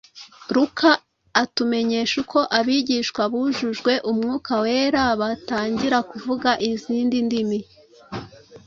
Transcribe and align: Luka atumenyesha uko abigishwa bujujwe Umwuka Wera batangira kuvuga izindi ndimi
Luka 0.53 0.91
atumenyesha 1.43 2.15
uko 2.23 2.39
abigishwa 2.59 3.21
bujujwe 3.31 3.91
Umwuka 4.09 4.51
Wera 4.63 5.03
batangira 5.21 5.97
kuvuga 6.09 6.49
izindi 6.69 7.17
ndimi 7.27 7.59